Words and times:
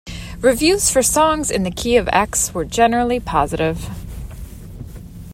Reviews 0.39 0.89
for 0.89 1.03
"Songs 1.03 1.51
in 1.51 1.61
the 1.61 1.69
Key 1.69 1.95
of 1.95 2.07
X" 2.11 2.55
were 2.55 2.65
generally 2.65 3.19
positive. 3.19 3.87